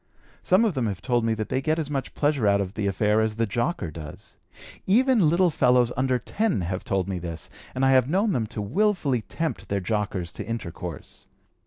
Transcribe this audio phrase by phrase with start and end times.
[0.41, 2.87] Some of them have told me that they get as much pleasure out of the
[2.87, 4.35] affair as the jocker does.
[4.87, 8.63] Even little fellows under 10 have told me this, and I have known them to
[8.63, 11.27] willfully tempt their jockers to intercourse.